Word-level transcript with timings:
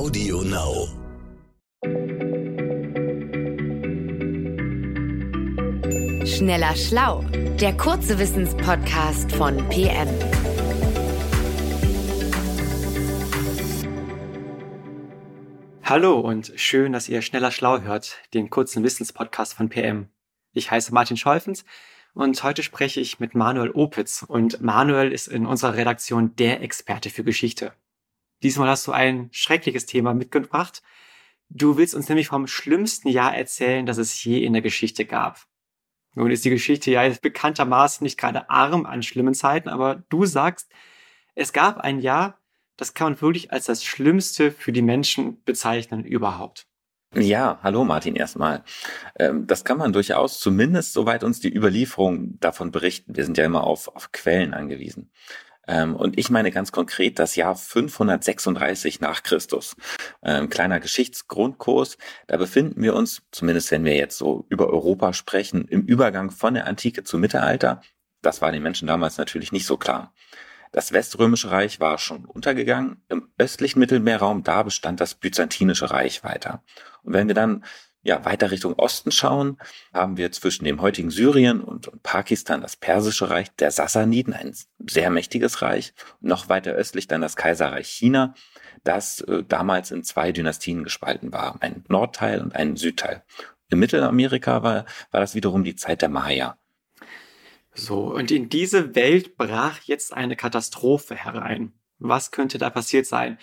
Audio 0.00 0.40
Now. 0.40 0.88
Schneller 6.24 6.74
Schlau, 6.74 7.22
der 7.60 7.76
kurze 7.76 8.18
Wissenspodcast 8.18 9.30
von 9.32 9.58
PM. 9.68 10.08
Hallo 15.82 16.18
und 16.20 16.50
schön, 16.56 16.94
dass 16.94 17.10
ihr 17.10 17.20
Schneller 17.20 17.50
Schlau 17.50 17.82
hört, 17.82 18.16
den 18.32 18.48
kurzen 18.48 18.82
Wissenspodcast 18.82 19.52
von 19.52 19.68
PM. 19.68 20.08
Ich 20.54 20.70
heiße 20.70 20.94
Martin 20.94 21.18
Scholfens 21.18 21.66
und 22.14 22.42
heute 22.42 22.62
spreche 22.62 23.00
ich 23.00 23.20
mit 23.20 23.34
Manuel 23.34 23.70
Opitz 23.72 24.24
und 24.26 24.62
Manuel 24.62 25.12
ist 25.12 25.28
in 25.28 25.44
unserer 25.44 25.74
Redaktion 25.74 26.34
der 26.36 26.62
Experte 26.62 27.10
für 27.10 27.22
Geschichte. 27.22 27.74
Diesmal 28.42 28.68
hast 28.68 28.86
du 28.86 28.92
ein 28.92 29.28
schreckliches 29.32 29.86
Thema 29.86 30.14
mitgebracht. 30.14 30.82
Du 31.48 31.76
willst 31.76 31.94
uns 31.94 32.08
nämlich 32.08 32.28
vom 32.28 32.46
schlimmsten 32.46 33.08
Jahr 33.08 33.36
erzählen, 33.36 33.86
das 33.86 33.98
es 33.98 34.22
je 34.22 34.44
in 34.44 34.52
der 34.52 34.62
Geschichte 34.62 35.04
gab. 35.04 35.46
Nun 36.14 36.30
ist 36.30 36.44
die 36.44 36.50
Geschichte 36.50 36.90
ja 36.90 37.08
bekanntermaßen 37.08 38.04
nicht 38.04 38.18
gerade 38.18 38.50
arm 38.50 38.86
an 38.86 39.02
schlimmen 39.02 39.34
Zeiten, 39.34 39.68
aber 39.68 40.02
du 40.08 40.26
sagst, 40.26 40.70
es 41.34 41.52
gab 41.52 41.78
ein 41.78 42.00
Jahr, 42.00 42.38
das 42.76 42.94
kann 42.94 43.12
man 43.12 43.20
wirklich 43.20 43.52
als 43.52 43.66
das 43.66 43.84
Schlimmste 43.84 44.50
für 44.50 44.72
die 44.72 44.82
Menschen 44.82 45.42
bezeichnen 45.44 46.04
überhaupt. 46.04 46.66
Ja, 47.14 47.58
hallo 47.62 47.84
Martin 47.84 48.14
erstmal. 48.14 48.62
Ähm, 49.18 49.46
das 49.46 49.64
kann 49.64 49.78
man 49.78 49.92
durchaus, 49.92 50.38
zumindest 50.38 50.92
soweit 50.92 51.24
uns 51.24 51.40
die 51.40 51.52
Überlieferung 51.52 52.38
davon 52.38 52.70
berichten. 52.70 53.16
Wir 53.16 53.24
sind 53.24 53.36
ja 53.36 53.44
immer 53.44 53.64
auf, 53.64 53.88
auf 53.88 54.12
Quellen 54.12 54.54
angewiesen. 54.54 55.10
Ähm, 55.66 55.94
und 55.94 56.18
ich 56.18 56.30
meine 56.30 56.50
ganz 56.50 56.72
konkret 56.72 57.18
das 57.18 57.36
Jahr 57.36 57.54
536 57.54 59.00
nach 59.00 59.22
Christus. 59.22 59.76
Ähm, 60.22 60.48
kleiner 60.48 60.80
Geschichtsgrundkurs. 60.80 61.98
Da 62.26 62.36
befinden 62.36 62.82
wir 62.82 62.94
uns, 62.94 63.22
zumindest 63.30 63.70
wenn 63.70 63.84
wir 63.84 63.96
jetzt 63.96 64.18
so 64.18 64.46
über 64.48 64.68
Europa 64.68 65.12
sprechen, 65.12 65.66
im 65.68 65.82
Übergang 65.82 66.30
von 66.30 66.54
der 66.54 66.66
Antike 66.66 67.04
zum 67.04 67.20
Mittelalter. 67.20 67.82
Das 68.22 68.42
war 68.42 68.52
den 68.52 68.62
Menschen 68.62 68.88
damals 68.88 69.18
natürlich 69.18 69.52
nicht 69.52 69.66
so 69.66 69.76
klar. 69.76 70.12
Das 70.72 70.92
Weströmische 70.92 71.50
Reich 71.50 71.80
war 71.80 71.98
schon 71.98 72.24
untergegangen. 72.24 73.02
Im 73.08 73.28
östlichen 73.38 73.80
Mittelmeerraum, 73.80 74.44
da 74.44 74.62
bestand 74.62 75.00
das 75.00 75.14
Byzantinische 75.14 75.90
Reich 75.90 76.22
weiter. 76.22 76.62
Und 77.02 77.12
wenn 77.12 77.26
wir 77.26 77.34
dann 77.34 77.64
ja, 78.02 78.24
weiter 78.24 78.50
Richtung 78.50 78.74
Osten 78.74 79.12
schauen, 79.12 79.58
haben 79.92 80.16
wir 80.16 80.32
zwischen 80.32 80.64
dem 80.64 80.80
heutigen 80.80 81.10
Syrien 81.10 81.60
und, 81.60 81.88
und 81.88 82.02
Pakistan 82.02 82.62
das 82.62 82.76
Persische 82.76 83.28
Reich 83.28 83.54
der 83.56 83.70
Sassaniden, 83.70 84.32
ein 84.32 84.54
sehr 84.86 85.10
mächtiges 85.10 85.62
Reich. 85.62 85.92
noch 86.20 86.48
weiter 86.48 86.72
östlich 86.72 87.08
dann 87.08 87.20
das 87.20 87.36
Kaiserreich 87.36 87.88
China, 87.88 88.34
das 88.84 89.20
äh, 89.20 89.44
damals 89.46 89.90
in 89.90 90.02
zwei 90.02 90.32
Dynastien 90.32 90.84
gespalten 90.84 91.32
war, 91.32 91.56
ein 91.60 91.84
Nordteil 91.88 92.40
und 92.40 92.56
ein 92.56 92.76
Südteil. 92.76 93.22
In 93.70 93.78
Mittelamerika 93.78 94.62
war, 94.62 94.86
war 95.10 95.20
das 95.20 95.34
wiederum 95.34 95.62
die 95.62 95.76
Zeit 95.76 96.02
der 96.02 96.08
Maya. 96.08 96.58
So, 97.74 98.12
und 98.12 98.30
in 98.30 98.48
diese 98.48 98.94
Welt 98.94 99.36
brach 99.36 99.80
jetzt 99.84 100.12
eine 100.12 100.36
Katastrophe 100.36 101.14
herein. 101.14 101.72
Was 101.98 102.30
könnte 102.30 102.58
da 102.58 102.70
passiert 102.70 103.06
sein? 103.06 103.38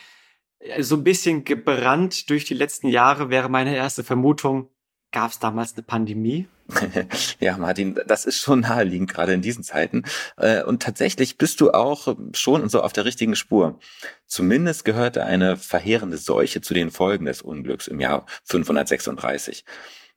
So 0.79 0.95
ein 0.95 1.03
bisschen 1.03 1.43
gebrannt 1.43 2.29
durch 2.29 2.45
die 2.45 2.53
letzten 2.53 2.87
Jahre 2.87 3.29
wäre 3.29 3.49
meine 3.49 3.75
erste 3.75 4.03
Vermutung, 4.03 4.69
gab 5.11 5.31
es 5.31 5.39
damals 5.39 5.73
eine 5.73 5.83
Pandemie? 5.83 6.47
ja, 7.39 7.57
Martin, 7.57 7.99
das 8.07 8.25
ist 8.25 8.41
schon 8.41 8.61
naheliegend, 8.61 9.13
gerade 9.13 9.33
in 9.33 9.41
diesen 9.41 9.63
Zeiten. 9.63 10.03
Äh, 10.35 10.63
und 10.63 10.81
tatsächlich 10.81 11.37
bist 11.37 11.61
du 11.61 11.71
auch 11.71 12.15
schon 12.33 12.67
so 12.67 12.81
auf 12.81 12.93
der 12.93 13.05
richtigen 13.05 13.35
Spur. 13.35 13.79
Zumindest 14.25 14.83
gehörte 14.83 15.23
eine 15.23 15.55
verheerende 15.55 16.17
Seuche 16.17 16.61
zu 16.61 16.73
den 16.73 16.91
Folgen 16.91 17.25
des 17.25 17.41
Unglücks 17.41 17.87
im 17.87 17.99
Jahr 17.99 18.25
536. 18.43 19.63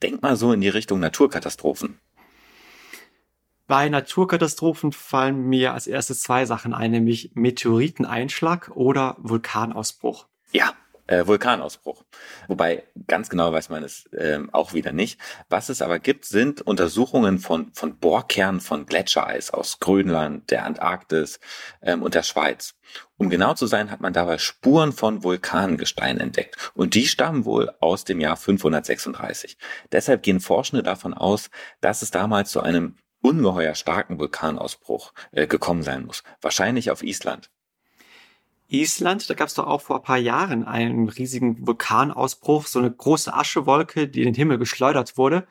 Denk 0.02 0.22
mal 0.22 0.36
so 0.36 0.52
in 0.52 0.60
die 0.60 0.69
Richtung 0.69 0.98
Naturkatastrophen. 0.98 2.00
Bei 3.69 3.88
Naturkatastrophen 3.88 4.91
fallen 4.91 5.48
mir 5.48 5.75
als 5.75 5.87
erstes 5.87 6.22
zwei 6.22 6.44
Sachen 6.44 6.75
ein, 6.75 6.91
nämlich 6.91 7.31
Meteoriteneinschlag 7.34 8.72
oder 8.75 9.16
Vulkanausbruch. 9.20 10.26
Ja, 10.53 10.75
äh, 11.11 11.27
Vulkanausbruch. 11.27 12.05
Wobei 12.47 12.84
ganz 13.06 13.28
genau 13.28 13.53
weiß 13.53 13.69
man 13.69 13.83
es 13.83 14.06
äh, 14.12 14.38
auch 14.53 14.75
wieder 14.75 14.93
nicht. 14.93 15.21
Was 15.49 15.69
es 15.69 15.83
aber 15.83 15.99
gibt, 15.99 16.25
sind 16.25 16.62
Untersuchungen 16.62 17.38
von, 17.38 17.72
von 17.75 17.99
Bohrkernen 17.99 18.61
von 18.61 18.87
Gletschereis 18.87 19.50
aus 19.50 19.81
Grönland, 19.81 20.50
der 20.50 20.65
Antarktis 20.65 21.41
ähm, 21.83 22.03
und 22.03 22.15
der 22.15 22.22
Schweiz. 22.22 22.75
Um 23.16 23.28
genau 23.28 23.55
zu 23.55 23.66
sein, 23.66 23.91
hat 23.91 24.00
man 24.00 24.12
dabei 24.12 24.38
Spuren 24.38 24.93
von 24.93 25.22
Vulkangestein 25.22 26.19
entdeckt. 26.19 26.72
Und 26.75 26.94
die 26.94 27.06
stammen 27.06 27.44
wohl 27.44 27.72
aus 27.81 28.05
dem 28.05 28.21
Jahr 28.21 28.37
536. 28.37 29.59
Deshalb 29.93 30.22
gehen 30.22 30.41
Forschende 30.41 30.82
davon 30.82 31.12
aus, 31.12 31.50
dass 31.81 32.03
es 32.03 32.11
damals 32.11 32.50
zu 32.50 32.61
einem 32.61 32.97
ungeheuer 33.21 33.75
starken 33.75 34.19
Vulkanausbruch 34.19 35.12
äh, 35.32 35.47
gekommen 35.47 35.82
sein 35.82 36.06
muss. 36.06 36.22
Wahrscheinlich 36.41 36.91
auf 36.91 37.03
Island. 37.03 37.50
Island, 38.72 39.28
da 39.28 39.34
gab 39.34 39.48
es 39.48 39.54
doch 39.54 39.66
auch 39.66 39.81
vor 39.81 39.97
ein 39.97 40.03
paar 40.03 40.19
Jahren 40.19 40.64
einen 40.64 41.08
riesigen 41.08 41.66
Vulkanausbruch, 41.66 42.66
so 42.66 42.78
eine 42.78 42.91
große 42.91 43.32
Aschewolke, 43.32 44.08
die 44.08 44.20
in 44.20 44.26
den 44.26 44.34
Himmel 44.34 44.58
geschleudert 44.58 45.19
wurde. 45.19 45.47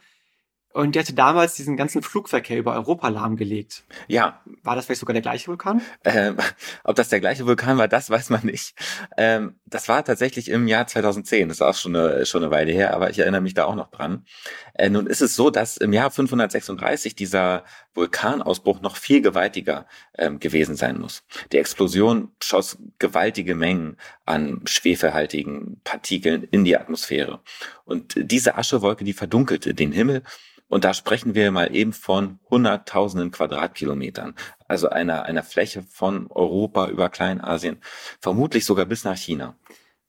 Und 0.79 0.95
die 0.95 0.99
hatte 0.99 1.13
damals 1.13 1.55
diesen 1.55 1.75
ganzen 1.75 2.01
Flugverkehr 2.01 2.57
über 2.57 2.73
Europa 2.73 3.09
lahmgelegt. 3.09 3.83
Ja. 4.07 4.41
War 4.63 4.77
das 4.77 4.85
vielleicht 4.85 5.01
sogar 5.01 5.13
der 5.13 5.21
gleiche 5.21 5.47
Vulkan? 5.47 5.81
Ähm, 6.05 6.37
ob 6.85 6.95
das 6.95 7.09
der 7.09 7.19
gleiche 7.19 7.45
Vulkan 7.45 7.77
war, 7.77 7.89
das 7.89 8.09
weiß 8.09 8.29
man 8.29 8.45
nicht. 8.45 8.75
Ähm, 9.17 9.59
das 9.65 9.89
war 9.89 10.05
tatsächlich 10.05 10.49
im 10.49 10.67
Jahr 10.69 10.87
2010. 10.87 11.49
Das 11.49 11.57
ist 11.57 11.61
auch 11.61 11.75
schon 11.75 11.95
eine, 11.95 12.25
schon 12.25 12.43
eine 12.43 12.51
Weile 12.51 12.71
her, 12.71 12.93
aber 12.93 13.09
ich 13.09 13.19
erinnere 13.19 13.41
mich 13.41 13.53
da 13.53 13.65
auch 13.65 13.75
noch 13.75 13.91
dran. 13.91 14.25
Äh, 14.73 14.89
nun 14.89 15.05
ist 15.05 15.21
es 15.21 15.35
so, 15.35 15.49
dass 15.49 15.75
im 15.75 15.91
Jahr 15.91 16.11
536 16.11 17.13
dieser 17.13 17.65
Vulkanausbruch 17.93 18.79
noch 18.79 18.95
viel 18.95 19.21
gewaltiger 19.21 19.85
ähm, 20.17 20.39
gewesen 20.39 20.75
sein 20.75 20.97
muss. 20.97 21.23
Die 21.51 21.57
Explosion 21.57 22.31
schoss 22.41 22.77
gewaltige 22.99 23.55
Mengen 23.55 23.97
an 24.25 24.61
schwefelhaltigen 24.65 25.81
Partikeln 25.83 26.43
in 26.43 26.63
die 26.63 26.77
Atmosphäre. 26.77 27.41
Und 27.83 28.13
diese 28.15 28.57
Aschewolke, 28.57 29.03
die 29.03 29.13
verdunkelte 29.13 29.73
den 29.73 29.91
Himmel 29.91 30.23
und 30.69 30.85
da 30.85 30.93
sprechen 30.93 31.35
wir 31.35 31.51
mal 31.51 31.75
eben 31.75 31.93
von 31.93 32.39
hunderttausenden 32.49 33.31
Quadratkilometern. 33.31 34.35
Also 34.67 34.89
einer, 34.89 35.23
einer 35.23 35.43
Fläche 35.43 35.83
von 35.83 36.27
Europa 36.31 36.87
über 36.87 37.09
Kleinasien, 37.09 37.81
vermutlich 38.19 38.65
sogar 38.65 38.85
bis 38.85 39.03
nach 39.03 39.17
China. 39.17 39.57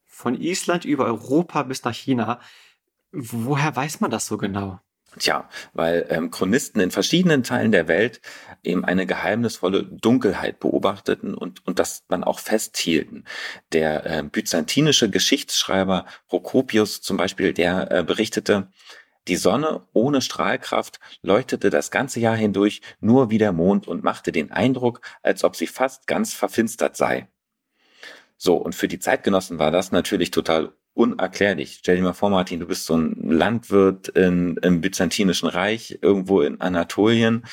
Von 0.06 0.40
Island 0.40 0.84
über 0.84 1.06
Europa 1.06 1.62
bis 1.62 1.82
nach 1.82 1.94
China. 1.94 2.40
Woher 3.10 3.74
weiß 3.74 4.00
man 4.00 4.10
das 4.10 4.26
so 4.26 4.36
genau? 4.36 4.78
Tja, 5.18 5.48
weil 5.72 6.06
ähm, 6.08 6.30
Chronisten 6.30 6.80
in 6.80 6.92
verschiedenen 6.92 7.42
Teilen 7.42 7.72
der 7.72 7.88
Welt 7.88 8.20
eben 8.62 8.84
eine 8.84 9.06
geheimnisvolle 9.06 9.82
Dunkelheit 9.82 10.60
beobachteten 10.60 11.34
und, 11.34 11.66
und 11.66 11.80
das 11.80 12.06
dann 12.06 12.22
auch 12.22 12.38
festhielten. 12.38 13.24
Der 13.72 14.06
äh, 14.06 14.22
byzantinische 14.22 15.10
Geschichtsschreiber 15.10 16.06
Prokopius 16.28 17.00
zum 17.00 17.16
Beispiel, 17.16 17.52
der 17.52 17.90
äh, 17.90 18.04
berichtete, 18.04 18.68
die 19.28 19.36
Sonne 19.36 19.86
ohne 19.92 20.22
Strahlkraft 20.22 21.00
leuchtete 21.22 21.70
das 21.70 21.90
ganze 21.90 22.20
Jahr 22.20 22.36
hindurch 22.36 22.80
nur 23.00 23.30
wie 23.30 23.38
der 23.38 23.52
Mond 23.52 23.86
und 23.86 24.02
machte 24.02 24.32
den 24.32 24.50
Eindruck, 24.50 25.00
als 25.22 25.44
ob 25.44 25.56
sie 25.56 25.66
fast 25.66 26.06
ganz 26.06 26.32
verfinstert 26.32 26.96
sei. 26.96 27.28
So, 28.36 28.56
und 28.56 28.74
für 28.74 28.88
die 28.88 28.98
Zeitgenossen 28.98 29.58
war 29.58 29.70
das 29.70 29.92
natürlich 29.92 30.30
total 30.30 30.72
unerklärlich. 30.94 31.78
Stell 31.80 31.96
dir 31.96 32.02
mal 32.02 32.14
vor, 32.14 32.30
Martin, 32.30 32.60
du 32.60 32.66
bist 32.66 32.86
so 32.86 32.96
ein 32.96 33.14
Landwirt 33.30 34.08
in, 34.08 34.56
im 34.62 34.80
Byzantinischen 34.80 35.48
Reich, 35.48 35.98
irgendwo 36.00 36.40
in 36.40 36.60
Anatolien, 36.60 37.44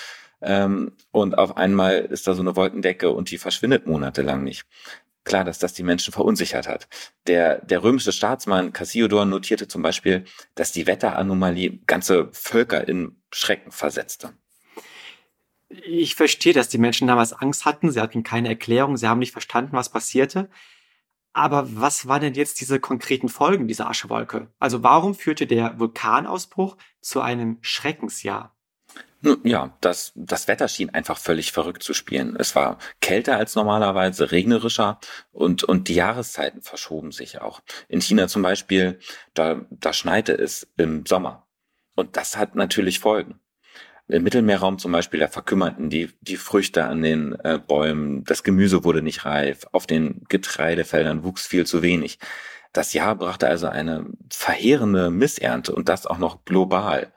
ähm, 0.42 0.92
und 1.12 1.38
auf 1.38 1.58
einmal 1.58 1.98
ist 1.98 2.28
da 2.28 2.34
so 2.34 2.42
eine 2.42 2.56
Wolkendecke 2.56 3.10
und 3.10 3.32
die 3.32 3.38
verschwindet 3.38 3.88
monatelang 3.88 4.44
nicht 4.44 4.66
klar, 5.28 5.44
dass 5.44 5.60
das 5.60 5.74
die 5.74 5.84
Menschen 5.84 6.12
verunsichert 6.12 6.68
hat. 6.68 6.88
Der, 7.28 7.64
der 7.64 7.84
römische 7.84 8.12
Staatsmann 8.12 8.74
Cassiodor 8.74 9.26
notierte 9.26 9.68
zum 9.68 9.82
Beispiel, 9.82 10.26
dass 10.56 10.72
die 10.72 10.88
Wetteranomalie 10.88 11.80
ganze 11.86 12.30
Völker 12.32 12.88
in 12.88 13.22
Schrecken 13.32 13.72
versetzte. 13.72 14.34
Ich 15.70 16.16
verstehe, 16.16 16.54
dass 16.54 16.70
die 16.70 16.78
Menschen 16.78 17.08
damals 17.08 17.34
Angst 17.34 17.66
hatten. 17.66 17.92
Sie 17.92 18.00
hatten 18.00 18.24
keine 18.24 18.48
Erklärung. 18.48 18.98
Sie 18.98 19.08
haben 19.08 19.20
nicht 19.20 19.34
verstanden, 19.34 19.74
was 19.74 19.90
passierte. 19.90 20.50
Aber 21.34 21.68
was 21.76 22.08
waren 22.08 22.22
denn 22.22 22.34
jetzt 22.34 22.62
diese 22.62 22.80
konkreten 22.80 23.30
Folgen 23.30 23.68
dieser 23.68 23.90
Aschewolke? 23.90 24.52
Also 24.58 24.82
warum 24.82 25.14
führte 25.14 25.46
der 25.46 25.80
Vulkanausbruch 25.80 26.78
zu 27.00 27.22
einem 27.22 27.60
Schreckensjahr? 27.62 28.57
Ja, 29.44 29.76
das, 29.82 30.12
das 30.16 30.48
Wetter 30.48 30.68
schien 30.68 30.92
einfach 30.92 31.18
völlig 31.18 31.52
verrückt 31.52 31.82
zu 31.82 31.94
spielen. 31.94 32.36
Es 32.38 32.56
war 32.56 32.78
kälter 33.02 33.38
als 33.38 33.56
normalerweise, 33.56 34.32
regnerischer 34.32 35.00
und, 35.32 35.64
und 35.64 35.88
die 35.88 35.96
Jahreszeiten 35.96 36.62
verschoben 36.62 37.12
sich 37.12 37.42
auch. 37.42 37.62
In 37.88 38.00
China 38.00 38.28
zum 38.28 38.44
Beispiel, 38.44 39.00
da, 39.34 39.66
da 39.72 39.92
schneite 39.94 40.34
es 40.34 40.68
im 40.78 41.06
Sommer. 41.06 41.48
Und 41.96 42.16
das 42.16 42.38
hat 42.38 42.56
natürlich 42.56 43.00
Folgen. 43.00 43.40
Im 44.08 44.24
Mittelmeerraum 44.24 44.78
zum 44.78 44.92
Beispiel, 44.92 45.20
da 45.20 45.28
verkümmerten 45.28 45.90
die, 45.90 46.12
die 46.22 46.38
Früchte 46.38 46.86
an 46.86 47.02
den 47.02 47.34
äh, 47.44 47.60
Bäumen, 47.60 48.24
das 48.24 48.44
Gemüse 48.44 48.84
wurde 48.84 49.02
nicht 49.02 49.26
reif, 49.26 49.66
auf 49.72 49.88
den 49.88 50.24
Getreidefeldern 50.30 51.24
wuchs 51.24 51.48
viel 51.48 51.66
zu 51.66 51.82
wenig. 51.82 52.20
Das 52.72 52.94
Jahr 52.94 53.16
brachte 53.16 53.48
also 53.48 53.68
eine 53.68 54.06
verheerende 54.30 55.10
Missernte 55.10 55.74
und 55.74 55.90
das 55.90 56.06
auch 56.06 56.20
noch 56.20 56.46
global. 56.46 57.12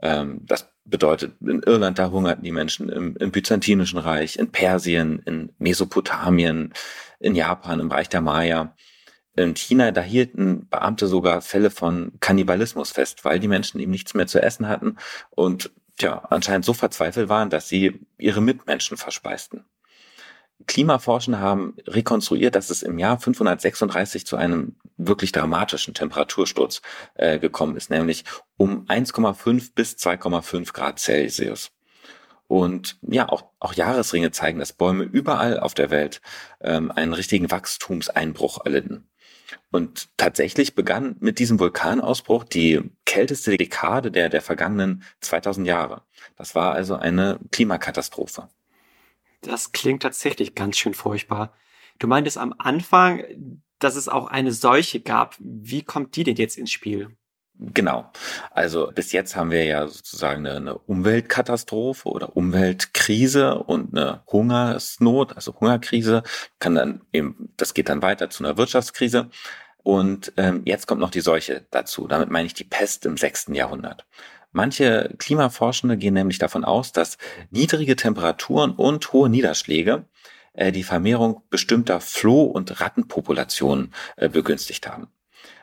Ähm, 0.00 0.40
das 0.46 0.70
bedeutet, 0.86 1.34
in 1.40 1.62
Irland, 1.62 1.98
da 1.98 2.10
hungerten 2.10 2.44
die 2.44 2.52
Menschen, 2.52 2.88
im, 2.88 3.16
im 3.16 3.30
Byzantinischen 3.30 3.98
Reich, 3.98 4.38
in 4.38 4.50
Persien, 4.50 5.20
in 5.26 5.52
Mesopotamien, 5.58 6.72
in 7.18 7.34
Japan, 7.34 7.80
im 7.80 7.90
Reich 7.90 8.08
der 8.08 8.20
Maya. 8.20 8.74
In 9.34 9.54
China, 9.54 9.90
da 9.90 10.00
hielten 10.00 10.68
Beamte 10.68 11.06
sogar 11.06 11.42
Fälle 11.42 11.70
von 11.70 12.12
Kannibalismus 12.20 12.90
fest, 12.90 13.24
weil 13.24 13.38
die 13.38 13.48
Menschen 13.48 13.80
eben 13.80 13.90
nichts 13.90 14.14
mehr 14.14 14.26
zu 14.26 14.40
essen 14.40 14.68
hatten 14.68 14.96
und 15.30 15.70
tja, 15.98 16.22
anscheinend 16.30 16.64
so 16.64 16.72
verzweifelt 16.72 17.28
waren, 17.28 17.50
dass 17.50 17.68
sie 17.68 18.00
ihre 18.16 18.40
Mitmenschen 18.40 18.96
verspeisten. 18.96 19.64
Klimaforschende 20.66 21.38
haben 21.38 21.76
rekonstruiert, 21.86 22.54
dass 22.54 22.70
es 22.70 22.82
im 22.82 22.98
Jahr 22.98 23.18
536 23.18 24.24
zu 24.26 24.36
einem 24.36 24.76
wirklich 25.06 25.32
dramatischen 25.32 25.94
Temperatursturz 25.94 26.82
äh, 27.14 27.38
gekommen 27.38 27.76
ist, 27.76 27.90
nämlich 27.90 28.24
um 28.56 28.86
1,5 28.86 29.72
bis 29.74 29.94
2,5 29.94 30.72
Grad 30.72 30.98
Celsius. 30.98 31.70
Und 32.48 32.98
ja, 33.02 33.28
auch, 33.28 33.44
auch 33.58 33.74
Jahresringe 33.74 34.30
zeigen, 34.30 34.58
dass 34.58 34.72
Bäume 34.72 35.04
überall 35.04 35.58
auf 35.58 35.74
der 35.74 35.90
Welt 35.90 36.20
ähm, 36.60 36.92
einen 36.92 37.12
richtigen 37.12 37.50
Wachstumseinbruch 37.50 38.64
erlitten. 38.64 39.08
Und 39.70 40.08
tatsächlich 40.16 40.74
begann 40.74 41.16
mit 41.20 41.38
diesem 41.38 41.58
Vulkanausbruch 41.58 42.44
die 42.44 42.80
kälteste 43.04 43.56
Dekade 43.56 44.10
der, 44.10 44.28
der 44.28 44.42
vergangenen 44.42 45.04
2000 45.20 45.66
Jahre. 45.66 46.02
Das 46.36 46.54
war 46.54 46.72
also 46.72 46.96
eine 46.96 47.38
Klimakatastrophe. 47.52 48.48
Das 49.42 49.72
klingt 49.72 50.02
tatsächlich 50.02 50.54
ganz 50.54 50.78
schön 50.78 50.94
furchtbar. 50.94 51.52
Du 51.98 52.06
meintest 52.06 52.38
am 52.38 52.54
Anfang, 52.58 53.22
dass 53.78 53.96
es 53.96 54.08
auch 54.08 54.28
eine 54.28 54.52
Seuche 54.52 55.00
gab. 55.00 55.36
Wie 55.38 55.82
kommt 55.82 56.16
die 56.16 56.24
denn 56.24 56.36
jetzt 56.36 56.56
ins 56.56 56.70
Spiel? 56.70 57.16
Genau. 57.58 58.10
Also 58.50 58.92
bis 58.94 59.12
jetzt 59.12 59.34
haben 59.34 59.50
wir 59.50 59.64
ja 59.64 59.88
sozusagen 59.88 60.46
eine, 60.46 60.76
Umweltkatastrophe 60.76 62.08
oder 62.08 62.36
Umweltkrise 62.36 63.54
und 63.58 63.96
eine 63.96 64.22
Hungersnot, 64.26 65.34
also 65.36 65.58
Hungerkrise. 65.58 66.22
Kann 66.58 66.74
dann 66.74 67.00
eben, 67.12 67.52
das 67.56 67.72
geht 67.72 67.88
dann 67.88 68.02
weiter 68.02 68.28
zu 68.28 68.44
einer 68.44 68.58
Wirtschaftskrise. 68.58 69.30
Und 69.82 70.32
ähm, 70.36 70.62
jetzt 70.66 70.86
kommt 70.86 71.00
noch 71.00 71.10
die 71.10 71.20
Seuche 71.20 71.66
dazu. 71.70 72.06
Damit 72.08 72.28
meine 72.30 72.46
ich 72.46 72.54
die 72.54 72.64
Pest 72.64 73.06
im 73.06 73.16
sechsten 73.16 73.54
Jahrhundert. 73.54 74.06
Manche 74.52 75.14
Klimaforschende 75.18 75.96
gehen 75.96 76.14
nämlich 76.14 76.38
davon 76.38 76.64
aus, 76.64 76.92
dass 76.92 77.18
niedrige 77.50 77.96
Temperaturen 77.96 78.72
und 78.72 79.12
hohe 79.12 79.28
Niederschläge 79.28 80.06
äh, 80.56 80.72
die 80.72 80.82
Vermehrung 80.82 81.42
bestimmter 81.50 82.00
Floh- 82.00 82.44
und 82.44 82.80
Rattenpopulationen 82.80 83.94
äh, 84.16 84.28
begünstigt 84.28 84.88
haben. 84.88 85.08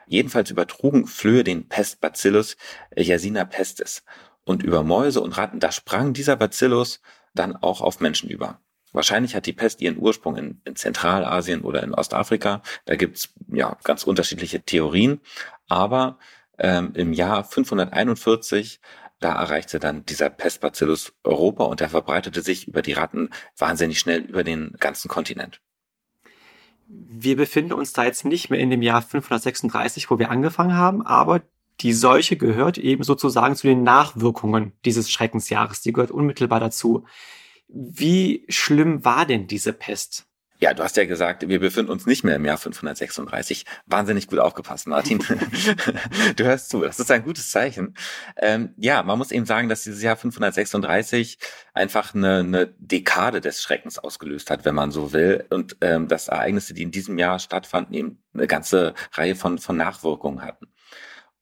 Jedenfalls 0.07 0.49
übertrugen 0.51 1.07
Flöhe 1.07 1.43
den 1.43 1.67
Pestbacillus 1.67 2.57
äh, 2.91 3.45
pestis. 3.45 4.03
Und 4.45 4.61
über 4.61 4.83
Mäuse 4.83 5.21
und 5.21 5.37
Ratten, 5.37 5.59
da 5.59 5.71
sprang 5.71 6.13
dieser 6.13 6.35
Bacillus 6.35 7.01
dann 7.33 7.55
auch 7.55 7.81
auf 7.81 7.99
Menschen 8.01 8.29
über. 8.29 8.59
Wahrscheinlich 8.91 9.35
hat 9.35 9.45
die 9.45 9.53
Pest 9.53 9.81
ihren 9.81 9.97
Ursprung 9.97 10.35
in, 10.35 10.61
in 10.65 10.75
Zentralasien 10.75 11.61
oder 11.61 11.81
in 11.81 11.93
Ostafrika. 11.93 12.61
Da 12.85 12.95
gibt's 12.95 13.33
ja 13.47 13.77
ganz 13.83 14.03
unterschiedliche 14.03 14.61
Theorien. 14.61 15.21
Aber 15.67 16.19
ähm, 16.59 16.91
im 16.93 17.13
Jahr 17.13 17.43
541 17.43 18.79
da 19.23 19.33
erreichte 19.33 19.79
dann 19.79 20.05
dieser 20.05 20.29
Pestbacillus 20.29 21.13
Europa 21.23 21.63
und 21.63 21.79
der 21.79 21.89
verbreitete 21.89 22.41
sich 22.41 22.67
über 22.67 22.81
die 22.81 22.93
Ratten 22.93 23.29
wahnsinnig 23.57 23.99
schnell 23.99 24.21
über 24.21 24.43
den 24.43 24.73
ganzen 24.79 25.07
Kontinent. 25.07 25.61
Wir 26.87 27.37
befinden 27.37 27.73
uns 27.73 27.93
da 27.93 28.03
jetzt 28.03 28.25
nicht 28.25 28.49
mehr 28.49 28.59
in 28.59 28.69
dem 28.69 28.81
Jahr 28.81 29.01
536, 29.01 30.11
wo 30.11 30.19
wir 30.19 30.29
angefangen 30.29 30.75
haben, 30.75 31.01
aber 31.01 31.41
die 31.79 31.93
Seuche 31.93 32.37
gehört 32.37 32.77
eben 32.77 33.03
sozusagen 33.03 33.55
zu 33.55 33.67
den 33.67 33.83
Nachwirkungen 33.83 34.73
dieses 34.85 35.09
Schreckensjahres. 35.09 35.81
Die 35.81 35.93
gehört 35.93 36.11
unmittelbar 36.11 36.59
dazu. 36.59 37.05
Wie 37.67 38.45
schlimm 38.49 39.03
war 39.03 39.25
denn 39.25 39.47
diese 39.47 39.73
Pest? 39.73 40.27
Ja, 40.59 40.73
du 40.73 40.83
hast 40.83 40.95
ja 40.95 41.05
gesagt, 41.05 41.47
wir 41.47 41.59
befinden 41.59 41.91
uns 41.91 42.05
nicht 42.05 42.23
mehr 42.23 42.38
im 42.38 42.45
Jahr 42.45 42.57
536. 42.57 43.65
Wahnsinnig 43.85 44.27
gut 44.27 44.39
aufgepasst, 44.39 44.88
Martin. 44.88 45.19
du 46.35 46.44
hörst 46.44 46.69
zu, 46.69 46.81
das 46.81 47.00
ist 47.00 47.11
ein 47.11 47.23
gutes 47.23 47.51
Zeichen. 47.51 47.95
Ähm, 48.38 48.73
ja, 48.77 49.03
man 49.03 49.17
muss 49.17 49.31
eben 49.31 49.45
sagen, 49.45 49.67
dass 49.67 49.83
dieses 49.83 50.01
Jahr 50.01 50.15
536 50.15 51.38
einfach 51.73 52.15
eine, 52.15 52.39
eine 52.39 52.67
Dekade 52.77 53.41
des 53.41 53.61
Schreckens 53.61 54.00
ausgelöst 54.00 54.50
hat, 54.51 54.63
wenn 54.63 54.75
man 54.75 54.91
so 54.91 55.11
will. 55.11 55.45
Und 55.50 55.77
ähm, 55.81 56.07
dass 56.07 56.29
Ereignisse, 56.29 56.73
die 56.73 56.83
in 56.83 56.91
diesem 56.91 57.17
Jahr 57.17 57.39
stattfanden, 57.39 57.94
eben 57.95 58.23
eine 58.33 58.47
ganze 58.47 58.94
Reihe 59.11 59.35
von, 59.35 59.57
von 59.57 59.75
Nachwirkungen 59.75 60.44
hatten. 60.44 60.67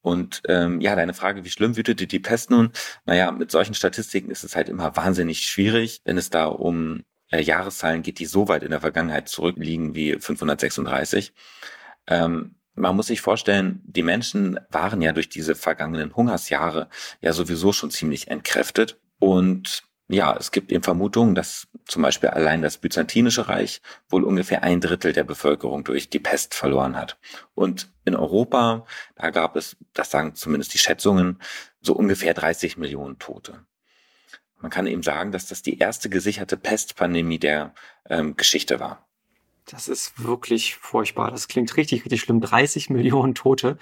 Und 0.00 0.42
ähm, 0.48 0.80
ja, 0.80 0.96
deine 0.96 1.14
Frage, 1.14 1.44
wie 1.44 1.50
schlimm 1.50 1.76
wütete 1.76 2.08
die 2.08 2.18
Pest 2.18 2.50
nun? 2.50 2.72
Naja, 3.04 3.30
mit 3.30 3.52
solchen 3.52 3.74
Statistiken 3.74 4.30
ist 4.30 4.42
es 4.42 4.56
halt 4.56 4.68
immer 4.68 4.96
wahnsinnig 4.96 5.42
schwierig, 5.46 6.00
wenn 6.04 6.18
es 6.18 6.28
da 6.28 6.46
um 6.46 7.04
äh, 7.32 7.40
Jahreszahlen 7.40 8.02
geht, 8.02 8.20
die 8.20 8.26
so 8.26 8.46
weit 8.46 8.62
in 8.62 8.70
der 8.70 8.80
Vergangenheit 8.80 9.28
zurückliegen 9.28 9.94
wie 9.96 10.12
536. 10.12 11.32
Ähm, 12.06 12.54
man 12.74 12.96
muss 12.96 13.08
sich 13.08 13.20
vorstellen, 13.20 13.82
die 13.84 14.02
Menschen 14.02 14.58
waren 14.70 15.02
ja 15.02 15.12
durch 15.12 15.28
diese 15.28 15.54
vergangenen 15.54 16.14
Hungersjahre 16.14 16.88
ja 17.20 17.32
sowieso 17.32 17.72
schon 17.72 17.90
ziemlich 17.90 18.28
entkräftet. 18.28 18.98
Und 19.18 19.82
ja, 20.08 20.36
es 20.36 20.52
gibt 20.52 20.72
eben 20.72 20.82
Vermutungen, 20.82 21.34
dass 21.34 21.68
zum 21.86 22.02
Beispiel 22.02 22.30
allein 22.30 22.62
das 22.62 22.78
Byzantinische 22.78 23.48
Reich 23.48 23.82
wohl 24.08 24.24
ungefähr 24.24 24.62
ein 24.62 24.80
Drittel 24.80 25.12
der 25.12 25.24
Bevölkerung 25.24 25.84
durch 25.84 26.10
die 26.10 26.18
Pest 26.18 26.54
verloren 26.54 26.96
hat. 26.96 27.18
Und 27.54 27.90
in 28.04 28.14
Europa, 28.14 28.86
da 29.16 29.30
gab 29.30 29.56
es, 29.56 29.76
das 29.92 30.10
sagen 30.10 30.34
zumindest 30.34 30.74
die 30.74 30.78
Schätzungen, 30.78 31.40
so 31.80 31.94
ungefähr 31.94 32.34
30 32.34 32.76
Millionen 32.76 33.18
Tote. 33.18 33.64
Man 34.62 34.70
kann 34.70 34.86
eben 34.86 35.02
sagen, 35.02 35.32
dass 35.32 35.46
das 35.46 35.62
die 35.62 35.78
erste 35.78 36.08
gesicherte 36.08 36.56
Pestpandemie 36.56 37.38
der 37.38 37.74
ähm, 38.08 38.36
Geschichte 38.36 38.80
war. 38.80 39.06
Das 39.66 39.88
ist 39.88 40.22
wirklich 40.22 40.76
furchtbar. 40.76 41.30
Das 41.30 41.48
klingt 41.48 41.76
richtig, 41.76 42.04
richtig 42.04 42.20
schlimm. 42.20 42.40
30 42.40 42.90
Millionen 42.90 43.34
Tote. 43.34 43.78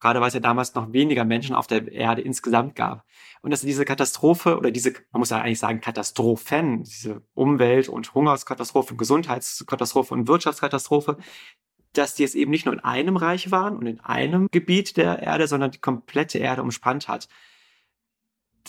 Gerade 0.00 0.20
weil 0.20 0.28
es 0.28 0.34
ja 0.34 0.40
damals 0.40 0.74
noch 0.74 0.92
weniger 0.92 1.24
Menschen 1.24 1.54
auf 1.54 1.68
der 1.68 1.90
Erde 1.92 2.22
insgesamt 2.22 2.74
gab. 2.74 3.04
Und 3.40 3.52
dass 3.52 3.60
diese 3.60 3.84
Katastrophe 3.84 4.56
oder 4.58 4.72
diese, 4.72 4.92
man 5.12 5.20
muss 5.20 5.30
ja 5.30 5.40
eigentlich 5.40 5.60
sagen, 5.60 5.80
Katastrophen, 5.80 6.82
diese 6.82 7.22
Umwelt- 7.34 7.88
und 7.88 8.12
Hungerskatastrophe, 8.12 8.96
Gesundheitskatastrophe 8.96 10.14
und 10.14 10.26
Wirtschaftskatastrophe, 10.26 11.18
dass 11.92 12.14
die 12.14 12.24
es 12.24 12.34
eben 12.34 12.50
nicht 12.50 12.66
nur 12.66 12.74
in 12.74 12.80
einem 12.80 13.16
Reich 13.16 13.50
waren 13.52 13.76
und 13.76 13.86
in 13.86 14.00
einem 14.00 14.48
Gebiet 14.50 14.96
der 14.96 15.20
Erde, 15.20 15.46
sondern 15.46 15.70
die 15.70 15.78
komplette 15.78 16.38
Erde 16.38 16.62
umspannt 16.62 17.06
hat. 17.06 17.28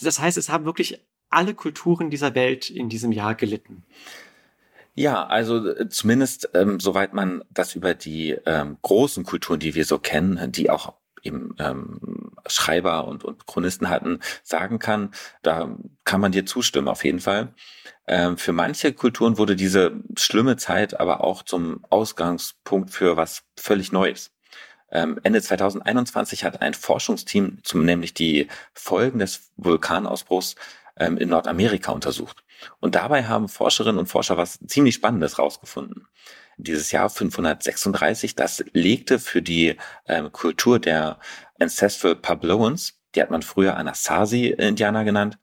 Das 0.02 0.20
heißt, 0.20 0.38
es 0.38 0.50
haben 0.50 0.66
wirklich 0.66 1.04
alle 1.34 1.54
Kulturen 1.54 2.10
dieser 2.10 2.36
Welt 2.36 2.70
in 2.70 2.90
diesem 2.90 3.12
Jahr 3.12 3.36
gelitten. 3.36 3.84
Ja, 4.96 5.26
also 5.26 5.68
äh, 5.68 5.90
zumindest 5.90 6.50
ähm, 6.54 6.80
soweit 6.80 7.14
man 7.14 7.44
das 7.50 7.76
über 7.76 7.94
die 7.96 8.38
ähm, 8.46 8.78
großen 8.82 9.24
Kulturen, 9.24 9.60
die 9.60 9.76
wir 9.76 9.86
so 9.86 9.98
kennen, 9.98 10.52
die 10.52 10.70
auch 10.70 10.94
eben 11.24 11.56
ähm, 11.60 12.32
Schreiber 12.46 13.08
und, 13.08 13.24
und 13.24 13.48
Chronisten 13.48 13.90
hatten, 13.90 14.20
sagen 14.44 14.80
kann, 14.80 15.12
da 15.42 15.76
kann 16.04 16.22
man 16.22 16.32
dir 16.32 16.46
zustimmen 16.46 16.88
auf 16.88 17.04
jeden 17.04 17.22
Fall. 17.22 17.54
Ähm, 18.06 18.38
für 18.38 18.52
manche 18.52 18.94
Kulturen 18.94 19.38
wurde 19.38 19.56
diese 19.56 19.94
schlimme 20.18 20.58
Zeit 20.58 21.00
aber 21.00 21.24
auch 21.24 21.42
zum 21.44 21.84
Ausgangspunkt 21.90 22.92
für 22.92 23.18
was 23.18 23.44
völlig 23.58 23.92
Neues. 23.92 24.32
Ähm, 24.92 25.20
Ende 25.24 25.42
2021 25.42 26.44
hat 26.44 26.62
ein 26.62 26.76
Forschungsteam 26.76 27.60
zum, 27.64 27.84
nämlich 27.86 28.14
die 28.14 28.48
Folgen 28.74 29.20
des 29.20 29.52
Vulkanausbruchs 29.58 30.56
ähm, 30.98 31.18
in 31.18 31.30
Nordamerika 31.30 31.92
untersucht. 31.92 32.44
Und 32.80 32.96
dabei 32.96 33.26
haben 33.26 33.50
Forscherinnen 33.50 34.00
und 34.00 34.08
Forscher 34.08 34.38
was 34.38 34.60
ziemlich 34.68 34.96
Spannendes 34.96 35.40
rausgefunden. 35.40 36.08
Dieses 36.58 36.92
Jahr 36.92 37.10
536, 37.10 38.36
das 38.36 38.64
legte 38.74 39.20
für 39.20 39.42
die 39.42 39.76
ähm, 40.08 40.32
Kultur 40.32 40.80
der 40.80 41.20
Ancestral 41.60 42.16
Pabloans, 42.16 43.00
die 43.16 43.22
hat 43.22 43.32
man 43.32 43.42
früher 43.42 43.76
Anasazi-Indianer 43.78 45.04
genannt, 45.04 45.40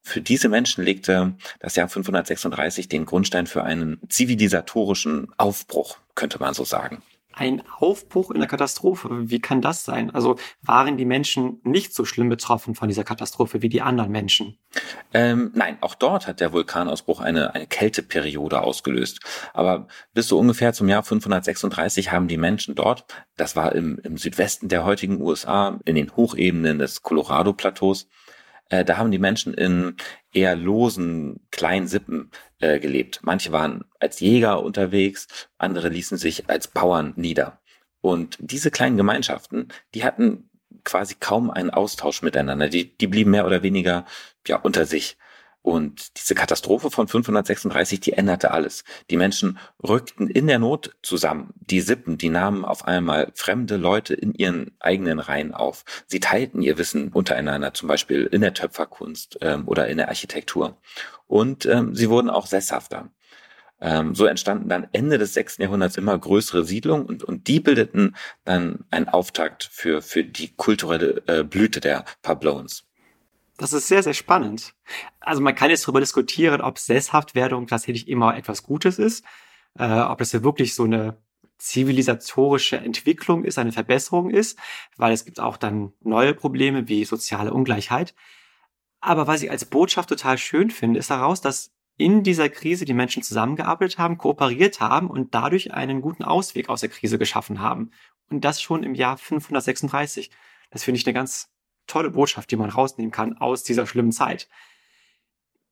für 0.00 0.20
diese 0.20 0.50
Menschen 0.50 0.84
legte 0.84 1.34
das 1.60 1.76
Jahr 1.76 1.88
536 1.88 2.88
den 2.88 3.06
Grundstein 3.06 3.46
für 3.46 3.64
einen 3.64 4.00
zivilisatorischen 4.10 5.32
Aufbruch, 5.38 5.96
könnte 6.14 6.38
man 6.38 6.52
so 6.52 6.64
sagen 6.64 7.02
ein 7.36 7.62
Aufbruch 7.78 8.30
in 8.30 8.40
der 8.40 8.48
Katastrophe. 8.48 9.30
Wie 9.30 9.40
kann 9.40 9.60
das 9.60 9.84
sein? 9.84 10.10
Also 10.10 10.36
waren 10.62 10.96
die 10.96 11.04
Menschen 11.04 11.60
nicht 11.64 11.94
so 11.94 12.04
schlimm 12.04 12.28
betroffen 12.28 12.74
von 12.74 12.88
dieser 12.88 13.04
Katastrophe 13.04 13.62
wie 13.62 13.68
die 13.68 13.82
anderen 13.82 14.10
Menschen? 14.10 14.58
Ähm, 15.12 15.52
nein, 15.54 15.78
auch 15.80 15.94
dort 15.94 16.26
hat 16.26 16.40
der 16.40 16.52
Vulkanausbruch 16.52 17.20
eine, 17.20 17.54
eine 17.54 17.66
Kälteperiode 17.66 18.60
ausgelöst. 18.60 19.20
Aber 19.52 19.88
bis 20.12 20.28
so 20.28 20.38
ungefähr 20.38 20.72
zum 20.72 20.88
Jahr 20.88 21.02
536 21.02 22.12
haben 22.12 22.28
die 22.28 22.36
Menschen 22.36 22.74
dort, 22.74 23.04
das 23.36 23.56
war 23.56 23.74
im, 23.74 23.98
im 24.02 24.16
Südwesten 24.16 24.68
der 24.68 24.84
heutigen 24.84 25.20
USA, 25.20 25.78
in 25.84 25.94
den 25.94 26.14
Hochebenen 26.16 26.78
des 26.78 27.02
Colorado-Plateaus, 27.02 28.08
äh, 28.68 28.84
da 28.84 28.96
haben 28.96 29.10
die 29.10 29.18
Menschen 29.18 29.54
in 29.54 29.96
eher 30.32 30.56
losen, 30.56 31.46
kleinen 31.50 31.86
Sippen 31.86 32.30
äh, 32.60 32.78
gelebt. 32.80 33.20
Manche 33.22 33.52
waren 33.52 33.84
als 34.00 34.20
Jäger 34.20 34.62
unterwegs, 34.62 35.48
andere 35.58 35.88
ließen 35.88 36.18
sich 36.18 36.48
als 36.48 36.68
Bauern 36.68 37.12
nieder. 37.16 37.60
Und 38.00 38.36
diese 38.40 38.70
kleinen 38.70 38.96
Gemeinschaften, 38.96 39.68
die 39.94 40.04
hatten 40.04 40.50
quasi 40.84 41.16
kaum 41.18 41.50
einen 41.50 41.70
Austausch 41.70 42.22
miteinander. 42.22 42.68
Die, 42.68 42.96
die 42.96 43.06
blieben 43.06 43.30
mehr 43.30 43.46
oder 43.46 43.62
weniger 43.62 44.04
ja 44.46 44.56
unter 44.58 44.84
sich. 44.84 45.16
Und 45.64 46.18
diese 46.18 46.34
Katastrophe 46.34 46.90
von 46.90 47.08
536, 47.08 47.98
die 47.98 48.12
änderte 48.12 48.50
alles. 48.50 48.84
Die 49.08 49.16
Menschen 49.16 49.58
rückten 49.82 50.28
in 50.28 50.46
der 50.46 50.58
Not 50.58 50.94
zusammen. 51.00 51.54
Die 51.56 51.80
Sippen, 51.80 52.18
die 52.18 52.28
nahmen 52.28 52.66
auf 52.66 52.86
einmal 52.86 53.32
fremde 53.34 53.78
Leute 53.78 54.12
in 54.12 54.34
ihren 54.34 54.72
eigenen 54.78 55.20
Reihen 55.20 55.54
auf. 55.54 55.86
Sie 56.06 56.20
teilten 56.20 56.60
ihr 56.60 56.76
Wissen 56.76 57.08
untereinander, 57.08 57.72
zum 57.72 57.88
Beispiel 57.88 58.28
in 58.30 58.42
der 58.42 58.52
Töpferkunst 58.52 59.38
ähm, 59.40 59.66
oder 59.66 59.88
in 59.88 59.96
der 59.96 60.08
Architektur. 60.08 60.76
Und 61.28 61.64
ähm, 61.64 61.94
sie 61.94 62.10
wurden 62.10 62.28
auch 62.28 62.44
sesshafter. 62.44 63.08
Ähm, 63.80 64.14
so 64.14 64.26
entstanden 64.26 64.68
dann 64.68 64.88
Ende 64.92 65.16
des 65.16 65.32
6. 65.32 65.56
Jahrhunderts 65.56 65.96
immer 65.96 66.18
größere 66.18 66.66
Siedlungen 66.66 67.06
und, 67.06 67.24
und 67.24 67.48
die 67.48 67.60
bildeten 67.60 68.16
dann 68.44 68.84
einen 68.90 69.08
Auftakt 69.08 69.64
für, 69.64 70.02
für 70.02 70.24
die 70.24 70.54
kulturelle 70.54 71.22
äh, 71.26 71.42
Blüte 71.42 71.80
der 71.80 72.04
Pablones. 72.20 72.84
Das 73.56 73.72
ist 73.72 73.86
sehr, 73.86 74.02
sehr 74.02 74.14
spannend. 74.14 74.74
Also 75.20 75.40
man 75.40 75.54
kann 75.54 75.70
jetzt 75.70 75.84
darüber 75.84 76.00
diskutieren, 76.00 76.60
ob 76.60 76.78
Sesshaftwerdung 76.78 77.66
tatsächlich 77.66 78.08
immer 78.08 78.36
etwas 78.36 78.64
Gutes 78.64 78.98
ist, 78.98 79.24
äh, 79.78 80.00
ob 80.00 80.18
das 80.18 80.32
ja 80.32 80.42
wirklich 80.42 80.74
so 80.74 80.84
eine 80.84 81.16
zivilisatorische 81.58 82.76
Entwicklung 82.76 83.44
ist, 83.44 83.58
eine 83.58 83.72
Verbesserung 83.72 84.30
ist, 84.30 84.58
weil 84.96 85.12
es 85.12 85.24
gibt 85.24 85.38
auch 85.38 85.56
dann 85.56 85.92
neue 86.00 86.34
Probleme 86.34 86.88
wie 86.88 87.04
soziale 87.04 87.54
Ungleichheit. 87.54 88.14
Aber 89.00 89.26
was 89.26 89.42
ich 89.42 89.50
als 89.50 89.64
Botschaft 89.64 90.08
total 90.08 90.36
schön 90.36 90.70
finde, 90.70 90.98
ist 90.98 91.10
daraus, 91.10 91.40
dass 91.40 91.72
in 91.96 92.24
dieser 92.24 92.48
Krise 92.48 92.84
die 92.84 92.94
Menschen 92.94 93.22
zusammengearbeitet 93.22 93.98
haben, 93.98 94.18
kooperiert 94.18 94.80
haben 94.80 95.08
und 95.08 95.34
dadurch 95.34 95.72
einen 95.72 96.00
guten 96.00 96.24
Ausweg 96.24 96.68
aus 96.68 96.80
der 96.80 96.88
Krise 96.88 97.18
geschaffen 97.18 97.60
haben. 97.60 97.92
Und 98.30 98.44
das 98.44 98.60
schon 98.60 98.82
im 98.82 98.94
Jahr 98.94 99.16
536. 99.16 100.30
Das 100.70 100.82
finde 100.82 100.98
ich 100.98 101.06
eine 101.06 101.14
ganz 101.14 101.53
tolle 101.86 102.10
Botschaft, 102.10 102.50
die 102.50 102.56
man 102.56 102.70
rausnehmen 102.70 103.12
kann 103.12 103.36
aus 103.38 103.62
dieser 103.62 103.86
schlimmen 103.86 104.12
Zeit. 104.12 104.48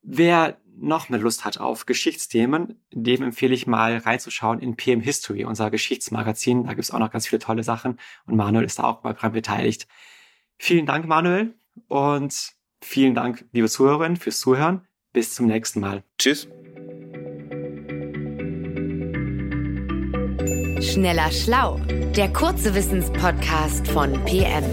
Wer 0.02 0.58
noch 0.76 1.08
mehr 1.08 1.20
Lust 1.20 1.44
hat 1.44 1.58
auf 1.58 1.86
Geschichtsthemen, 1.86 2.80
dem 2.92 3.22
empfehle 3.22 3.54
ich 3.54 3.66
mal 3.66 3.98
reinzuschauen 3.98 4.58
in 4.58 4.76
PM 4.76 5.00
History, 5.00 5.44
unser 5.44 5.70
Geschichtsmagazin. 5.70 6.64
Da 6.64 6.70
gibt 6.70 6.84
es 6.84 6.90
auch 6.90 6.98
noch 6.98 7.10
ganz 7.10 7.26
viele 7.26 7.40
tolle 7.40 7.62
Sachen 7.62 7.98
und 8.26 8.36
Manuel 8.36 8.64
ist 8.64 8.78
da 8.78 8.84
auch 8.84 9.02
mal 9.02 9.12
dran 9.12 9.32
beteiligt. 9.32 9.86
Vielen 10.58 10.86
Dank, 10.86 11.06
Manuel, 11.06 11.54
und 11.88 12.52
vielen 12.80 13.14
Dank, 13.14 13.44
liebe 13.52 13.68
Zuhörerinnen, 13.68 14.16
fürs 14.16 14.40
Zuhören. 14.40 14.86
Bis 15.12 15.34
zum 15.34 15.46
nächsten 15.46 15.80
Mal. 15.80 16.04
Tschüss. 16.18 16.48
Schneller 20.80 21.30
Schlau, 21.30 21.78
der 22.16 22.32
kurze 22.32 22.74
Wissenspodcast 22.74 23.88
von 23.88 24.12
PM. 24.24 24.64